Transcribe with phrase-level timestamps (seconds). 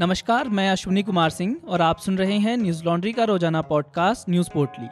[0.00, 4.28] नमस्कार, मैं अश्विनी कुमार सिंह और आप सुन रहे हैं न्यूज़ लॉन्ड्री का रोज़ाना पॉडकास्ट,
[4.30, 4.86] न्यूज़ पोर्टली।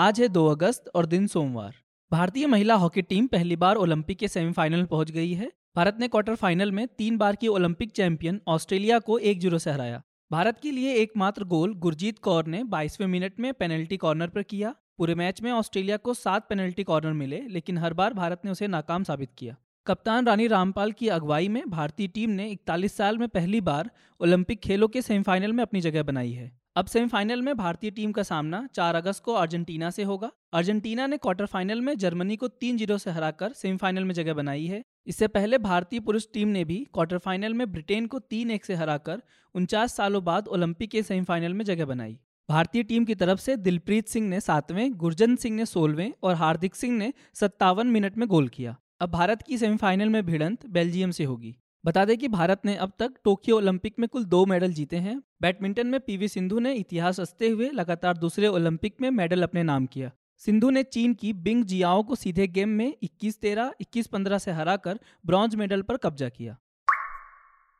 [0.00, 1.74] आज है 2 अगस्त और दिन सोमवार।
[2.12, 6.34] भारतीय महिला हॉकी टीम पहली बार ओलंपिक के सेमीफाइनल पहुँच गई है। भारत ने क्वार्टर
[6.34, 10.02] फाइनल में तीन बार की ओलंपिक चैंपियन ऑस्ट्रेलिया को एक ज़ीरो से हराया।
[10.32, 14.74] भारत के लिए एकमात्र गोल गुरजीत कौर ने 22वें मिनट में पेनल्टी कॉर्नर पर किया।
[14.98, 18.66] पूरे मैच में ऑस्ट्रेलिया को सात पेनल्टी कॉर्नर मिले, लेकिन हर बार भारत ने उसे
[18.66, 23.28] नाकाम साबित किया। कप्तान रानी रामपाल की अगुवाई में भारतीय टीम ने 41 साल में
[23.28, 27.90] पहली बार ओलंपिक खेलों के सेमीफाइनल में अपनी जगह बनाई है। अब सेमीफाइनल में भारतीय
[27.90, 32.36] टीम का सामना 4 अगस्त को अर्जेंटीना से होगा। अर्जेंटीना ने क्वार्टर फाइनल में जर्मनी
[32.36, 36.48] को तीन ज़ीरो से हराकर सेमीफाइनल में जगह बनाई है। इससे पहले भारतीय पुरुष टीम
[36.48, 39.22] ने भी क्वार्टर फाइनल में ब्रिटेन को तीन एक से हराकर
[39.54, 44.08] उनचास सालों बाद ओलंपिक के सेमीफाइनल में जगह बनाई। भारतीय टीम की तरफ़ से दिलप्रीत
[44.08, 48.48] सिंह ने सातवें, गुरजन सिंह ने सोलवें और हार्दिक सिंह ने सत्तावन मिनट में गोल
[48.48, 52.76] किया। अब भारत की सेमीफाइनल में भिड़ंत बेल्जियम से होगी। बता दें कि भारत ने
[52.76, 56.74] अब तक टोक्यो ओलंपिक में कुल दो मेडल जीते हैं। बैडमिंटन में पीवी सिंधु ने
[56.74, 61.32] इतिहास रचते हुए लगातार दूसरे ओलंपिक में मेडल अपने नाम किया। सिंधु ने चीन की
[61.32, 65.96] बिंग जियाओ को सीधे गेम में 21 तेरह 21 पंद्रह से हराकर ब्रॉन्ज मेडल पर
[65.96, 66.58] कब्जा किया।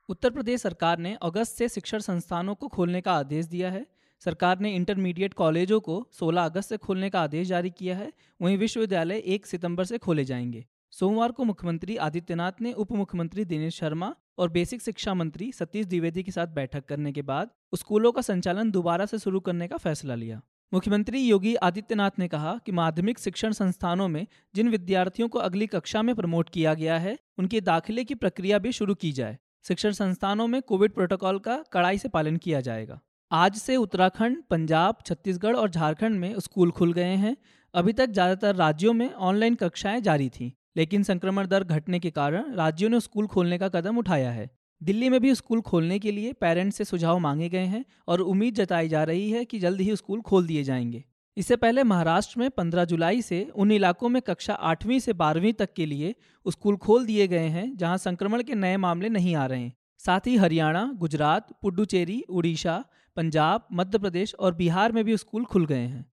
[0.09, 3.87] उत्तर प्रदेश सरकार ने अगस्त से शिक्षण संस्थानों को खोलने का आदेश दिया है।
[4.21, 8.59] सरकार ने इंटरमीडिएट कॉलेजों को 16 अगस्त से खोलने का आदेश जारी किया है। वहीं
[8.59, 14.15] विश्वविद्यालय 1 सितंबर से खोले जाएँगे। सोमवार को मुख्यमंत्री आदित्यनाथ ने उप मुख्यमंत्री दिनेश शर्मा
[14.39, 18.71] और बेसिक शिक्षा मंत्री सतीश द्विवेदी के साथ बैठक करने के बाद स्कूलों का संचालन
[18.71, 20.41] दोबारा से शुरू करने का फैसला लिया।
[20.73, 26.03] मुख्यमंत्री योगी आदित्यनाथ ने कहा कि माध्यमिक शिक्षण संस्थानों में जिन विद्यार्थियों को अगली कक्षा
[26.03, 30.47] में प्रमोट किया गया है, उनके दाखिले की प्रक्रिया भी शुरू की जाए। शिक्षण संस्थानों
[30.47, 35.71] में कोविड प्रोटोकॉल का कड़ाई से पालन किया जाएगा। आज से उत्तराखंड, पंजाब, छत्तीसगढ़ और
[35.71, 37.37] झारखंड में स्कूल खुल गए हैं।
[37.75, 42.55] अभी तक ज़्यादातर राज्यों में ऑनलाइन कक्षाएँ जारी थीं। लेकिन संक्रमण दर घटने के कारण
[42.55, 44.51] राज्यों ने स्कूल खोलने का कदम उठाया है।
[44.83, 48.55] दिल्ली में भी स्कूल खोलने के लिए पेरेंट्स से सुझाव मांगे गए हैं और उम्मीद
[48.55, 51.05] जताई जा रही है कि जल्द ही स्कूल खोल दिए जाएँगे।
[51.37, 55.73] इससे पहले महाराष्ट्र में 15 जुलाई से उन इलाकों में कक्षा आठवीं से बारहवीं तक
[55.73, 56.15] के लिए
[56.51, 60.21] स्कूल खोल दिए गए हैं जहाँ संक्रमण के नए मामले नहीं आ रहे हैं। साथ
[60.27, 62.85] ही हरियाणा, गुजरात, पुडुचेरी, उड़ीसा,
[63.17, 66.07] पंजाब, मध्य प्रदेश और बिहार में भी स्कूल खुल गए हैं।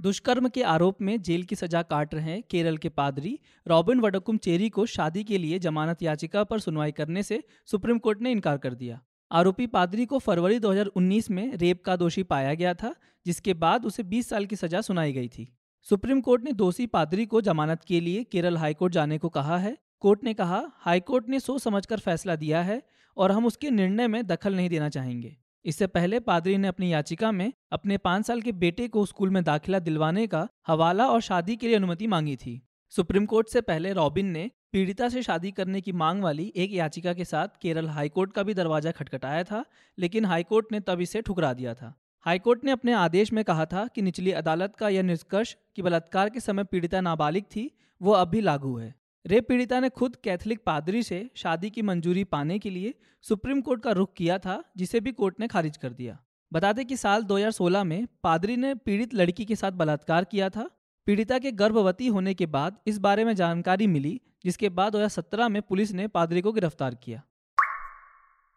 [0.00, 4.68] दुष्कर्म के आरोप में जेल की सजा काट रहे केरल के पादरी। रॉबिन वडकुम चेरी
[4.68, 8.74] को शादी के लिए जमानत याचिका पर सुनवाई करने से सुप्रीम कोर्ट ने इनकार कर
[8.74, 9.00] दिया।
[9.32, 12.94] आरोपी पादरी को फरवरी 2019 में रेप का दोषी पाया गया था,
[13.26, 15.48] जिसके बाद उसे 20 साल की सजा सुनाई गई थी।
[15.82, 19.76] सुप्रीम कोर्ट ने दोषी पादरी को जमानत के लिए केरल हाईकोर्ट जाने को कहा है।
[20.00, 22.82] कोर्ट ने कहा, हाईकोर्ट ने सोच समझकर फैसला दिया है
[23.16, 27.32] और हम उसके निर्णय में दखल नहीं देना चाहेंगे। इससे पहले पादरी ने अपनी याचिका
[27.32, 31.56] में अपने पाँच साल के बेटे को स्कूल में दाखिला दिलवाने का हवाला और शादी
[31.56, 32.60] के लिए अनुमति मांगी थी।
[32.92, 37.12] सुप्रीम कोर्ट से पहले रॉबिन ने पीड़िता से शादी करने की मांग वाली एक याचिका
[37.12, 39.64] के साथ केरल हाईकोर्ट का भी दरवाज़ा खटखटाया था,
[39.98, 41.94] लेकिन हाईकोर्ट ने तब इसे ठुकरा दिया था।
[42.26, 46.30] हाईकोर्ट ने अपने आदेश में कहा था कि निचली अदालत का यह निष्कर्ष कि बलात्कार
[46.30, 47.70] के समय पीड़िता नाबालिग थी,
[48.00, 48.94] वो अब भी लागू है।
[49.28, 53.82] रेप पीड़िता ने खुद कैथलिक पादरी से शादी की मंजूरी पाने के लिए सुप्रीम कोर्ट
[53.82, 56.18] का रुख किया था, जिसे भी कोर्ट ने खारिज कर दिया।
[56.52, 60.70] बता दें कि साल 2016 में पादरी ने पीड़ित लड़की के साथ बलात्कार किया था।
[61.06, 65.62] पीड़िता के गर्भवती होने के बाद इस बारे में जानकारी मिली, जिसके बाद 2017 में
[65.62, 67.22] पुलिस ने पादरी को गिरफ़्तार किया।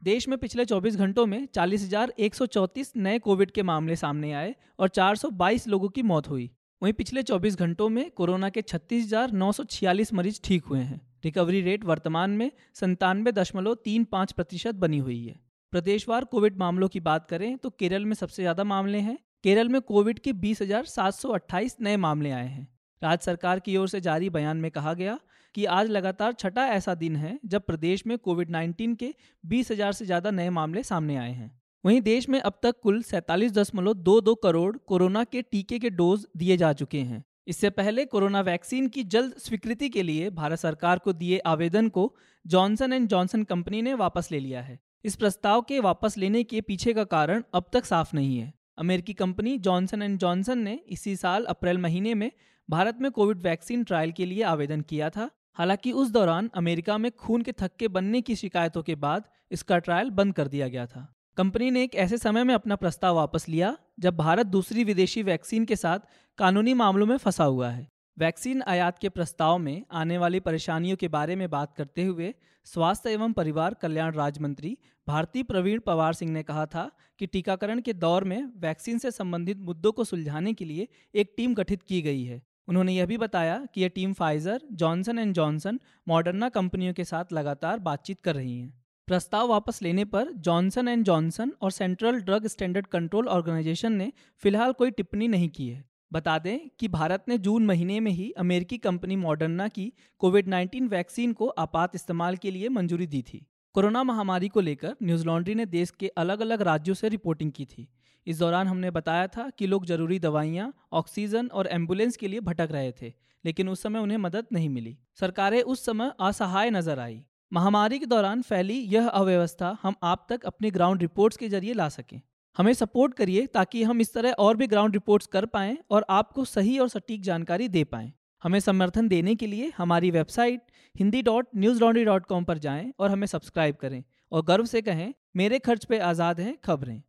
[0.04, 5.68] देश में पिछले 24 घंटों में चालीस नए कोविड के मामले सामने आए और 422
[5.68, 10.80] लोगों की मौत हुई। वहीं पिछले 24 घंटों में कोरोना के छत्तीस मरीज़ ठीक हुए
[10.80, 15.36] हैं। रिकवरी रेट वर्तमान में संतानवे दशमलव तीन पाँच प्रतिशत बनी हुई है।
[15.74, 19.80] प्रदेशवार कोविड मामलों की बात करें तो केरल में सबसे ज़्यादा मामले हैं। केरल में
[19.84, 22.68] कोविड के बीस हज़ार सात सौ अट्ठाईस नए मामले आए हैं।
[23.02, 25.20] राज्य सरकार की ओर से जारी बयान में कहा गया
[25.56, 29.94] कि आज लगातार छठा ऐसा दिन है जब प्रदेश में कोविड 19 के बीस हज़ार
[29.94, 31.52] से ज़्यादा नए मामले सामने आए हैं।
[31.84, 35.90] वहीं देश में अब तक कुल सैतालीस दशमलव दो दो करोड़ कोरोना के टीके के
[35.90, 40.60] डोज दिए जा चुके हैं। इससे पहले कोरोना वैक्सीन की जल्द स्वीकृति के लिए भारत
[40.60, 42.14] सरकार को दिए आवेदन को
[42.46, 46.62] जॉनसन एंड जॉनसन कंपनी ने वापस ले लिया है। इस प्रस्ताव के वापस लेने के
[46.62, 51.16] पीछे का कारण अब तक साफ़ नहीं है। अमेरिकी कंपनी जॉनसन एंड जॉनसन ने इसी
[51.16, 52.32] साल अप्रैल महीने में
[52.70, 57.12] भारत में कोविड वैक्सीन ट्रायल के लिए आवेदन किया था। हालाँकि उस दौरान अमेरिका में
[57.12, 61.08] खून के थक्के बनने की शिकायतों के बाद इसका ट्रायल बंद कर दिया गया था।
[61.38, 65.66] कंपनी ने एक ऐसे समय में अपना प्रस्ताव वापस लिया, जब भारत दूसरी विदेशी वैक्सीन
[65.66, 66.00] के साथ
[66.38, 67.88] कानूनी मामलों में फंसा हुआ है।
[68.18, 72.34] वैक्सीन आयात के प्रस्ताव में आने वाली परेशानियों के बारे में बात करते हुए
[72.66, 77.82] स्वास्थ्य एवं परिवार कल्याण राज्य मंत्री भारती प्रवीण पवार सिंह ने कहा था कि टीकाकरण
[77.82, 82.02] के दौर में वैक्सीन से संबंधित मुद्दों को सुलझाने के लिए एक टीम गठित की
[82.02, 86.94] गई है। उन्होंने यह भी बताया कि यह team Pfizer, Johnson and Johnson, Moderna कंपनियों
[86.94, 91.72] के साथ लगातार बातचीत कर रही है। प्रस्ताव वापस लेने पर जॉनसन एंड जॉनसन और
[91.72, 94.12] central drug standard control organisation ने
[94.44, 98.32] फ़िलहाल कोई टिप्पणी नहीं की है। बता दें कि भारत ने जून महीने में ही
[98.32, 103.46] अमेरिकी कंपनी मॉडर्ना की कोविड 19 वैक्सीन को आपात इस्तेमाल के लिए मंजूरी दी थी।
[103.76, 107.66] कोरोना महामारी को लेकर न्यूज़ लॉन्ड्री ने देश के अलग अलग राज्यों से रिपोर्टिंग की
[107.66, 107.88] थी।
[108.28, 112.70] इस दौरान हमने बताया था कि लोग ज़रूरी दवाइयाँ, ऑक्सीजन और एंबुलेंस के लिए भटक
[112.72, 113.14] रहे थे,
[113.46, 118.06] लेकिन उस समय उन्हें मदद नहीं मिली। सरकारें उस समय असहाय नज़र आई। महामारी के
[118.06, 122.22] दौरान फैली यह अव्यवस्था हम आप तक अपने ग्राउंड रिपोर्ट्स के ज़रिए ला सकें।
[122.58, 126.46] हमें सपोर्ट करिए ताकि हम इस तरह और भी ग्राउंड रिपोर्ट्स कर पाएँ और आपको
[126.46, 128.12] सही और सटीक जानकारी दे पाएँ।
[128.44, 130.62] हमें समर्थन देने के लिए हमारी website
[130.96, 131.48] Hindi dot
[131.82, 135.86] newslaundry dot com पर जाएँ और हमें सब्सक्राइब करें और गर्व से कहें, मेरे खर्च
[135.86, 137.02] पे आज़ाद हैं खबरें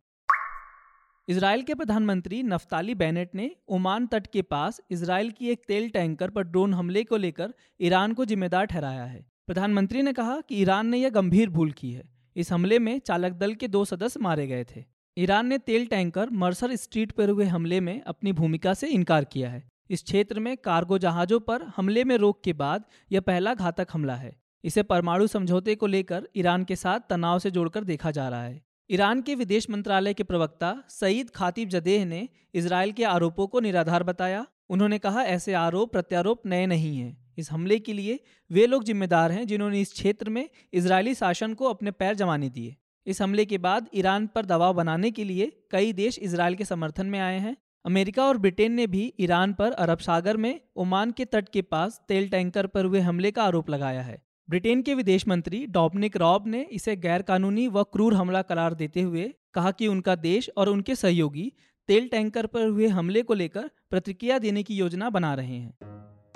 [1.27, 6.29] इसराइल के प्रधानमंत्री नफ्ताली बेनेट ने ओमान तट के पास इसराइल की एक तेल टैंकर
[6.29, 10.87] पर ड्रोन हमले को लेकर ईरान को जिम्मेदार ठहराया है। प्रधानमंत्री ने कहा कि ईरान
[10.87, 12.03] ने यह गंभीर भूल की है।
[12.35, 14.83] इस हमले में चालक दल के दो सदस्य मारे गए थे।
[15.17, 19.49] ईरान ने तेल टैंकर मर्सर स्ट्रीट पर हुए हमले में अपनी भूमिका से इनकार किया
[19.49, 23.87] है। इस क्षेत्र में कार्गो जहाजों पर हमले में रोक के बाद यह पहला घातक
[23.93, 28.29] हमला है। इसे परमाणु समझौते को लेकर ईरान के साथ तनाव से जोड़कर देखा जा
[28.29, 28.61] रहा है।
[28.91, 34.03] ईरान के विदेश मंत्रालय के प्रवक्ता सईद खातिब जदेह ने इसराइल के आरोपों को निराधार
[34.03, 38.19] बताया। उन्होंने कहा, ऐसे आरोप प्रत्यारोप नए नहीं हैं। इस हमले के लिए
[38.51, 42.75] वे लोग जिम्मेदार हैं जिन्होंने इस क्षेत्र में इजरायली शासन को अपने पैर जमाने दिए।
[43.07, 47.05] इस हमले के बाद ईरान पर दबाव बनाने के लिए कई देश इसराइल के समर्थन
[47.05, 51.25] में आए हैं। अमेरिका और ब्रिटेन ने भी ईरान पर अरब सागर में ओमान के
[51.25, 55.27] तट के पास तेल टैंकर पर हुए हमले का आरोप लगाया है। ब्रिटेन के विदेश
[55.27, 60.15] मंत्री डॉमिनिक रॉब ने इसे गैरकानूनी व क्रूर हमला करार देते हुए कहा कि उनका
[60.15, 61.51] देश और उनके सहयोगी
[61.87, 66.02] तेल टैंकर पर हुए हमले को लेकर प्रतिक्रिया देने की योजना बना रहे हैं।